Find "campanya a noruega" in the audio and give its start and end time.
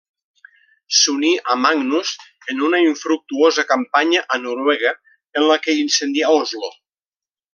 3.75-4.95